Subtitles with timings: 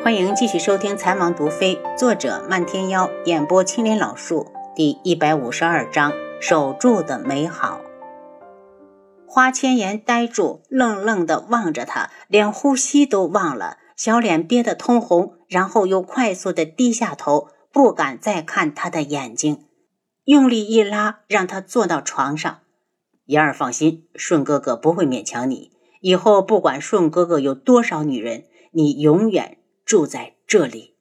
[0.00, 7.80] 欢迎继续收听《残王毒妃》，作者漫天妖，演播青莲老树，第一百五十二章：守住的美好。
[9.26, 19.64] 花千颜呆住，愣愣的望着他，连呼吸都忘了，小脸憋得通红，然后又快速的低下头，不敢再看他的眼睛，
[20.24, 22.60] 用力一拉，让他坐到床上。
[23.26, 25.72] 言儿放心，顺哥哥不会勉强你。
[26.00, 29.58] 以后不管顺哥哥有多少女人，你永远
[29.88, 30.98] 住在这里。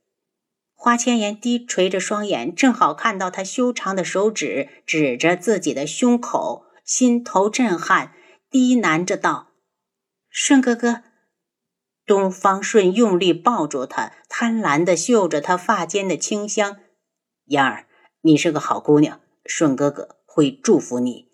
[0.73, 8.13] 花千颜低垂着双眼，正好看到他修长的手指指着自己的胸口，心头震撼，
[8.49, 9.49] 低喃着道
[10.31, 11.03] ：“顺哥哥。”
[12.07, 16.77] 东方顺用力抱住他，贪婪地嗅着他发间的清香。
[17.47, 17.87] 言儿，
[18.21, 21.27] 你是个好姑娘，顺哥哥会祝福你。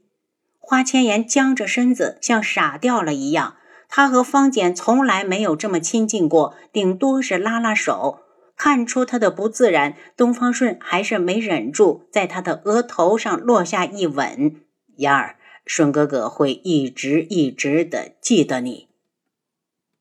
[0.57, 3.57] 花千颜僵着身子，像傻掉了一样。
[3.95, 8.21] 他和方简从来没有这么亲近过，顶多是拉拉手。
[8.57, 14.55] 看出他的不自然，东方顺还是没忍住，在他的额头上落下一吻。
[14.95, 15.35] 妍儿，
[15.67, 18.87] 顺哥哥会一直一直的记得你。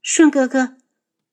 [0.00, 0.76] 顺哥哥，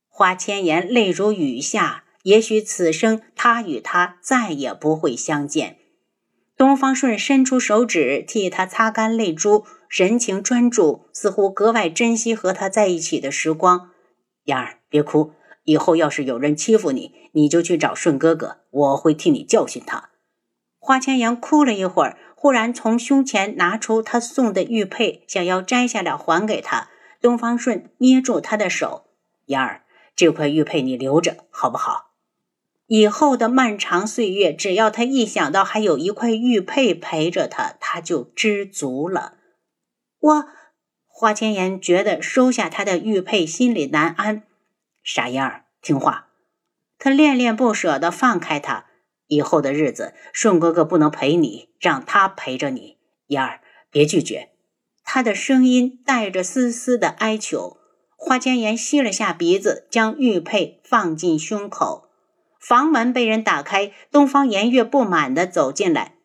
[0.09, 2.03] 花千颜泪如雨下。
[2.23, 5.77] 也许此生他与他再也不会相见。
[6.57, 13.89] 东方顺伸出手指替他擦干泪珠，神情专注，似乎格外珍惜和他在一起的时光。
[14.43, 20.09] 燕儿，别哭，以后要是有人欺负你，你就去找顺哥哥，我会替你教训他。
[20.77, 26.87] 花千阳哭了一会儿，忽然从胸前拿出他送的玉佩，想要摘下来还给他。
[27.19, 29.07] 东方顺捏住他的手，
[29.47, 29.81] 燕儿，
[30.15, 32.11] 这块玉佩你留着，好不好？
[32.85, 39.38] 以后的漫长岁月，只要他一想到还有一块玉佩陪着他，他就知足了。
[40.19, 40.45] 我
[41.07, 44.43] 花千颜觉得收下他的玉佩心里难安。
[45.03, 46.27] 傻燕儿，听话。
[46.97, 48.85] 他恋恋不舍地放开他。
[49.27, 52.97] 以后的日子，顺哥哥不能陪你，让他陪着你。
[53.27, 53.61] 燕儿，
[53.91, 54.49] 别拒绝。
[55.03, 57.77] 他的声音带着丝丝的哀求。
[58.17, 62.09] 花千颜吸了下鼻子，将玉佩放进胸口。
[62.59, 66.15] 房门被人打开，东方颜月不满地走进来。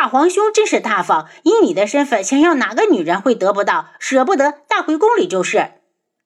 [0.00, 3.90] 大皇兄真是大方，以你的身份，想要哪个女人会得不到？
[3.98, 5.72] 舍不得带回宫里就是。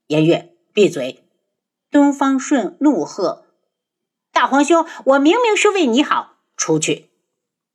[0.07, 1.25] 颜月，闭嘴！
[1.91, 3.47] 东方顺怒喝
[4.31, 7.11] ：“大皇兄，我明明是为你好，出去！”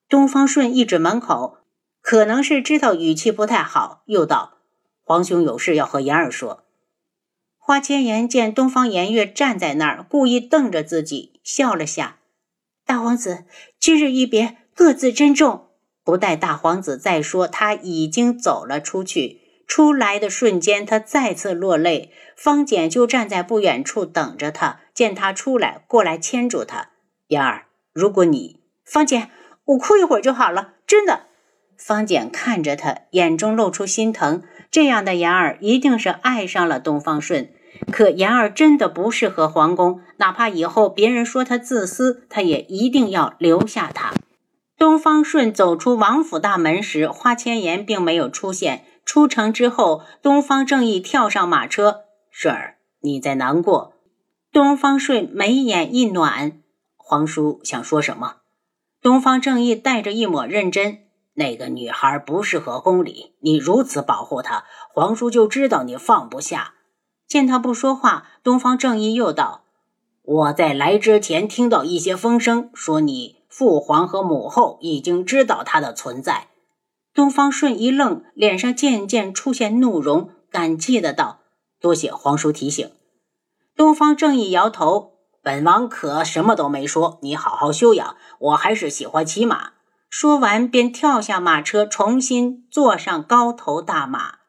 [0.07, 1.57] 东方顺一指门口，
[2.01, 4.53] 可能是知道语气不太好，又道
[5.03, 6.63] ：“皇兄有事要和言儿说。”
[7.59, 12.19] 花千颜见东方颜月站在那儿，故意瞪着自己，笑了下。
[12.85, 13.43] 大皇子，
[13.77, 15.65] 今日一别，各自珍重。
[16.09, 19.41] 不待大皇子再说，他已经走了出去。
[19.67, 22.11] 出来的瞬间，他再次落泪。
[22.35, 26.89] 方简就站在不远处等着他，见他出来，过来牵住他。
[27.27, 28.59] 妍儿，如果你……
[28.83, 29.29] 方简，
[29.65, 31.27] 我哭一会儿就好了，真的。
[31.77, 34.41] 方简看着他，眼中露出心疼。
[34.71, 37.51] 这样的妍儿，一定是爱上了东方顺。
[37.91, 44.11] 可妍儿真的不适合皇宫，哪怕以后别人说她自私，她也一定要留下她。
[44.79, 48.85] 东方顺走出王府大门时，花千颜并没有出现。
[49.03, 53.95] 出城之后，东方正义跳上马车：“顺儿，你在难过？”
[54.53, 56.61] 东方顺眉眼一暖
[56.95, 58.37] ：“皇叔想说什么？”
[59.03, 60.99] 东方正义带着一抹认真
[61.35, 64.63] ：“那个女孩不适合宫里，你如此保护她，
[64.93, 66.75] 皇叔就知道你放不下。”
[67.27, 69.65] 见他不说话，东方正义又道
[70.23, 76.47] ：“我在来之前听到一些风声，说你父皇和母后已经知道他的存在。”
[77.13, 81.39] 东方顺一愣，脸上渐渐出现怒容，感激的道
[81.81, 82.89] ：“多谢皇叔提醒。”
[83.75, 88.15] 东方正义摇头：“本王可什么都没说，你好好休养。
[88.39, 89.71] 我还是喜欢骑马。”
[90.09, 94.39] 说完便跳下马车，重新坐上高头大马。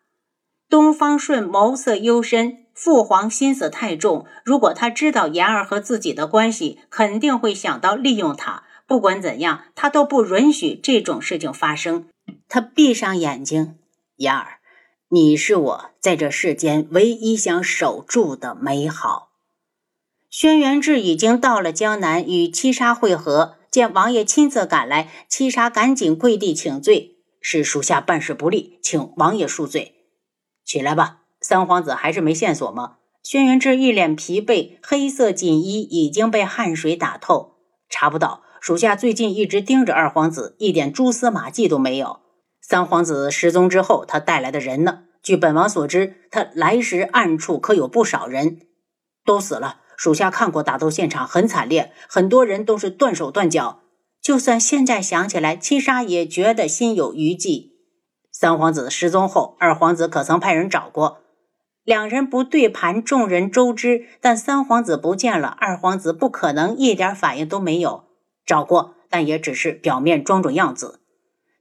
[0.69, 2.59] 东方顺眸色幽深。
[2.73, 8.63] 父皇心思太重，如果他知道言儿和自己的关系，肯定会想到利用他。
[8.91, 12.09] 不管怎样，他都不允许这种事情发生。
[12.49, 13.77] 他闭上眼睛，
[14.17, 14.59] 妍儿，
[15.11, 19.31] 你是我在这世间唯一想守住的美好。
[20.29, 23.59] 轩辕志已经到了江南，与七杀会合。
[23.71, 29.95] 见王爷亲自赶来，七杀赶紧跪地请罪：“是属下办事不力，请王爷恕罪。
[30.65, 32.97] 起来吧。”三皇子还是没线索吗？
[33.23, 37.55] 轩辕志一脸疲惫，黑色锦衣已经被汗水打透。
[37.89, 42.21] 查不到，属下最近一直盯着二皇子，一点蛛丝马迹都没有。
[42.61, 45.05] 三皇子失踪之后，他带来的人呢？
[45.23, 48.61] 据本王所知，他来时暗处可有不少人，
[49.25, 49.81] 都死了。
[49.97, 53.81] 属下看过打斗现场，很惨烈，很多人都是断手断脚。
[54.23, 57.73] 就算现在想起来，七杀也觉得心有余悸。
[58.31, 61.19] 三皇子失踪后，二皇子可曾派人找过？
[61.85, 64.07] 两人不对盘，众人周知。
[64.21, 68.05] 但三皇子不见了，二皇子不可能一点反应都没有。
[68.51, 70.99] 找过，但也只是表面装装样子。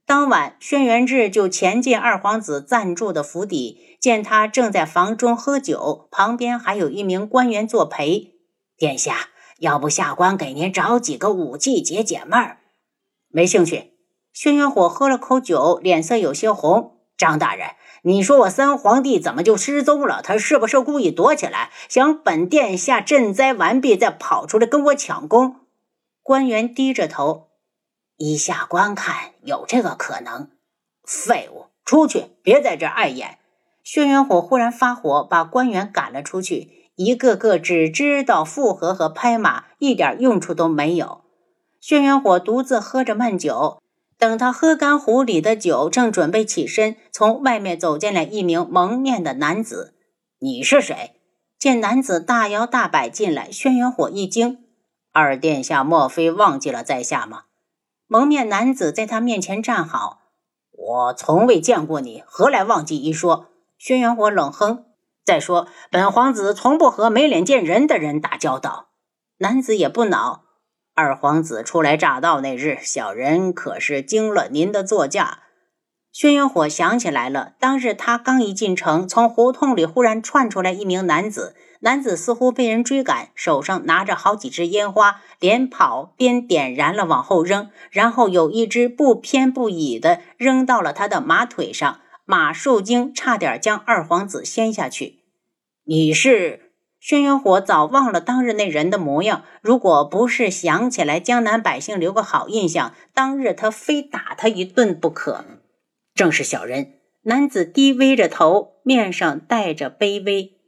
[0.04, 8.32] 当晚，轩辕志就前进二皇子暂住的府邸，见他正在房中喝酒，旁边还有一名官员作陪。
[8.76, 9.28] 殿下，
[9.60, 12.58] 要不下官给您找几个武技解解闷儿？
[13.28, 13.92] 没兴趣。
[14.32, 16.96] 轩辕火喝了口酒，脸色有些红。
[17.16, 17.68] 张大人，
[18.02, 20.20] 你说我三皇帝怎么就失踪了？
[20.22, 25.59] 他是不是故意躲起来，想本殿下赈灾完毕再跑出来跟我抢功？
[26.22, 27.48] 官员低着头。
[28.16, 30.50] 依下观看，有这个可能。
[31.04, 32.26] 废物，出去！
[32.42, 33.38] 别在这碍眼。
[33.82, 36.92] 轩辕火忽然发火，把官员赶了出去。
[36.96, 41.22] 一个个只知道附和和拍马，一点用处都没有。
[41.80, 43.82] 轩辕火独自喝着闷酒，
[44.18, 49.94] 等他喝干壶里的酒，正准备起身，从外面走进来一名蒙面的男子。
[50.40, 51.12] 你是谁？
[51.58, 54.58] 见男子大摇大摆进来，轩辕火一惊：
[55.12, 57.44] 二殿下莫非忘记了在下吗？
[58.06, 60.22] 蒙面男子在他面前站好，
[60.70, 63.48] 我从未见过你，何来忘记一说？
[63.78, 64.84] 轩辕火冷哼。
[65.24, 68.88] 再说，本皇子从不和没脸见人的人打交道。
[69.38, 70.44] 男子也不恼。
[70.94, 75.44] 二皇子初来乍到那日，小人可是惊了您的座驾。
[76.12, 81.54] 轩辕火想起来了，当日他刚一进城，从胡同里忽然窜出来一名男子。
[81.82, 95.20] 男子似乎被人追赶，手上拿着好几支烟花，连跑边点燃了往后扔，然后有一只不偏不倚的扔到了他的马腿上，马受惊，差点将二皇子掀下去。
[95.84, 99.44] 你是轩辕火，早忘了当日那人的模样。
[99.62, 105.44] 如果不是想起来江南百姓留个好印象，当日他非打他一顿不可。
[106.14, 106.94] 正是小人。
[107.22, 110.58] 男子低微着头，面上带着卑微。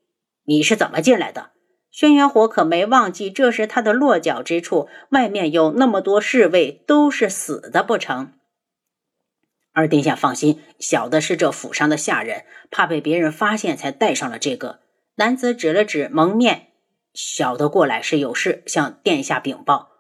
[0.45, 1.53] 你是怎么进来的？
[1.91, 4.89] 轩辕火可没忘记，这是他的落脚之处。
[5.11, 8.33] 外面有那么多侍卫，都是死的不成？
[9.73, 14.81] 二殿下放心，小的是这府上的下人，怕被别人发现，才带上了这个。
[15.17, 16.69] 男子指了指蒙面，
[17.15, 19.92] 小的过来是有事向殿下禀报。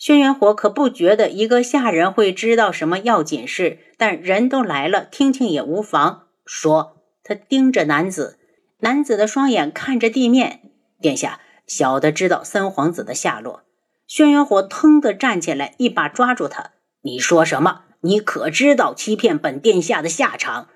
[0.00, 6.22] 轩辕火可不觉得一个下人会知道什么要紧事，但人都来了，听听也无妨。
[6.46, 8.38] 说，他盯着男子。
[8.78, 10.62] 男子的双眼看着地面，
[11.02, 13.64] 殿下，小的知道三皇子的下落。
[14.06, 16.70] 轩辕火腾地站起来，一把抓住他。
[17.02, 17.82] 你说什么？
[18.00, 20.68] 你可知道欺骗本殿下的下场？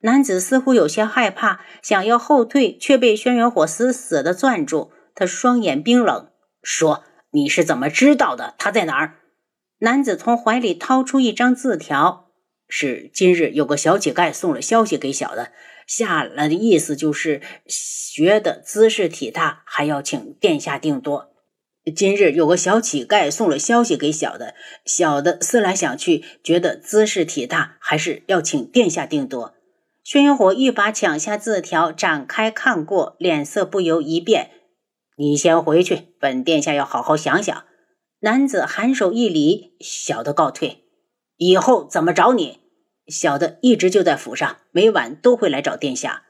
[0.00, 4.90] 男子似乎有些害怕，想要后退，却被轩辕火死死地攥住。
[5.14, 6.26] 他双眼冰冷，
[6.60, 7.04] 说
[7.34, 8.54] ：“你是怎么知道的？
[8.56, 9.16] 他在哪儿？”
[9.80, 12.30] 男子从怀里掏出一张字条，
[12.68, 15.50] 是今日有个小乞丐送了消息给小的。
[15.86, 21.32] 下来的意思就是学的姿势体大，还要请殿下定夺。
[21.94, 24.54] 今日有个小乞丐送了消息给小的，
[24.86, 29.54] 小的思来想去，觉得姿势体大，还是要请殿下定夺。
[30.02, 34.50] 轩辕火一把抢下字条，展开看过，脸色不由一变。
[35.16, 37.64] 你先回去，本殿下要好好想想。
[38.20, 40.84] 男子颔首一礼，小的告退。
[41.36, 42.58] 以后怎么找你？
[43.06, 46.22] 小的一直就在府上，每晚都会来找殿下。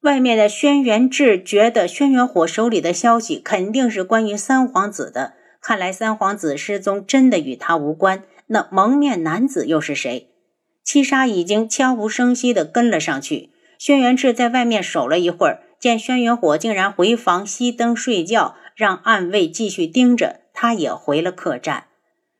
[0.00, 8.24] 外面的轩辕志觉得轩辕火手里的消息肯定是关于三皇子的，看来三皇子失踪真的与他无关。
[8.48, 10.30] 那蒙面男子又是谁？
[10.82, 13.50] 七杀已经悄无声息地跟了上去。
[13.78, 21.88] 轩辕志在外面守了一会儿，见轩辕火竟然回房熄灯睡觉，让暗卫继续盯着，他也回了客栈。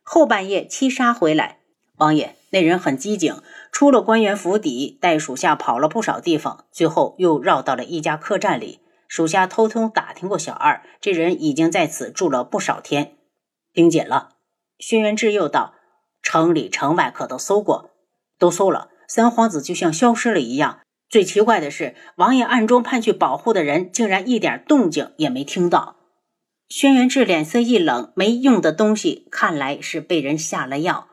[0.00, 1.58] 后半夜，七杀回来，
[1.96, 2.36] 王爷。
[2.50, 8.78] 那人很机警，出了官员府邸，带属下跑了不少地方，最后又绕到了一家客栈里。
[9.08, 13.16] 属下偷偷打听过小二，这人已经在此住了不少天。
[13.72, 14.36] 盯紧了。
[14.78, 15.74] 轩辕志又道
[16.22, 17.90] ：“城里城外可都搜过？
[18.38, 18.90] 都搜了。
[19.08, 20.78] 三皇子就像消失了一样。
[21.12, 25.96] 最奇怪的是，王爷暗中派去保护的人，竟然一点动静也没听到。”
[26.70, 31.08] 轩辕志脸色一冷，没用的东西，看来是被人下了药。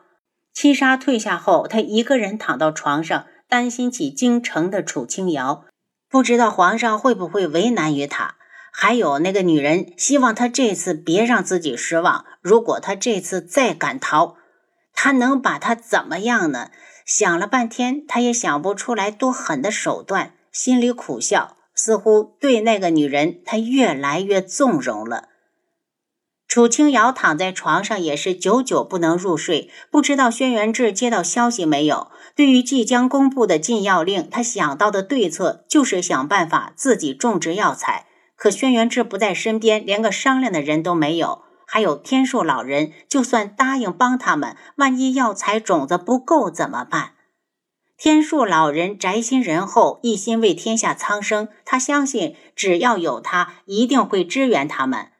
[0.54, 5.66] 七杀退下后，他一个人躺到床上，担心起京城的楚清瑶，
[6.08, 8.36] 不知道皇上会不会为难于他。
[8.72, 12.24] 还有那个女人，希望他这次别让自己失望。
[12.40, 14.36] 如果他这次再敢逃，
[14.94, 16.70] 他能把他怎么样呢？
[17.04, 21.56] 想了半天，他也想不出来多狠的手段，心里苦笑。
[21.72, 25.28] 似乎对那个女人他越来越纵容了。
[26.46, 32.10] 楚清瑶躺在床上也是久久不能入睡，不知道轩辕志接到消息没有。
[32.36, 38.04] 对于即将公布的禁药令，他想到的对策就是想办法自己种植药材。
[38.36, 41.44] 可轩辕志不在身边，连个商量的人都没有。
[41.72, 47.12] 还有天树老人，就算答应帮他们，万一药材种子不够怎么办？
[47.96, 55.12] 天树老人宅心仁厚，一心为天下苍生，他相信只要有他，一定会支援他们。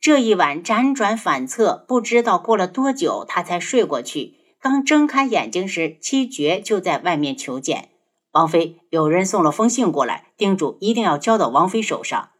[0.00, 4.36] 这一晚辗转反侧，不知道过了多久，他才睡过去。
[4.58, 7.90] 刚睁开眼睛时，七绝就在外面求见
[8.30, 8.78] 王妃。
[8.88, 12.30] 有人送了封信过来，叮嘱一定要交到王妃手上。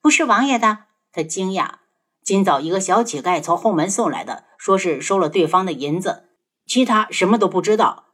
[0.00, 1.81] 不是王爷的，他惊讶。
[2.22, 6.24] 今早一个小乞丐从后门送来的，说是收了对方的银子，
[6.66, 8.04] 其他什么都不知道。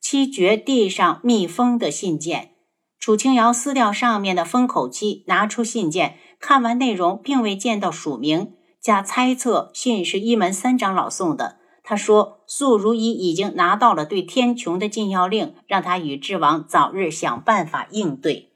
[0.00, 2.50] 七绝递上密封的信件，
[2.98, 6.18] 楚清瑶撕掉上面的封口漆，拿出信件。
[6.38, 11.56] 看完内容，并未见到署名，假猜测信是一门三长老送的。
[11.82, 18.50] 他说：“素如意已经拿到了对天穹的禁药令，让他与智王早日想办法应对。”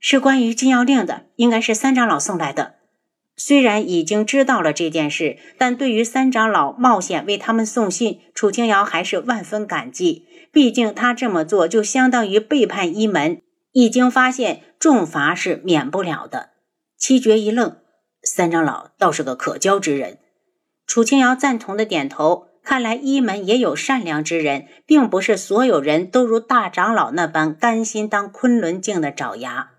[0.00, 2.75] 是关于禁药令的，应该是三长老送来的。
[3.36, 10.26] 虽然已经知道了这件事，但对于三长老冒险为他们送信，楚清瑶还是万分感激。
[10.50, 16.50] 毕竟他这么做就相当于背叛一门，已经发现重罚是免不了的。
[16.96, 17.76] 七绝一愣，
[18.22, 20.18] 三长老倒是个可交之人。
[20.86, 29.72] 楚清瑶赞同的点头，看来一门也有善良之人，并不是所有人都如大长老那般甘心当昆仑镜的爪牙。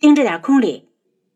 [0.00, 0.89] 盯着点空里，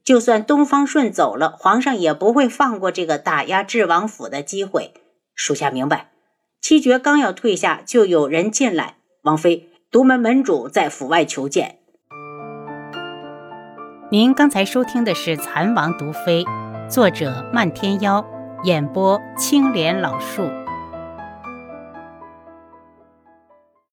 [0.05, 4.93] 就算东方顺走了，皇上也不会放过这个打压智王府的机会。
[5.35, 6.11] 属下明白。
[6.61, 8.97] 七绝刚要退下，就有人进来。
[9.23, 11.79] 王妃，独门门主在府外求见。
[14.11, 16.45] 您刚才收听的是《蚕王毒妃》，
[16.89, 18.25] 作者漫天妖，
[18.65, 20.64] 演播青莲老树。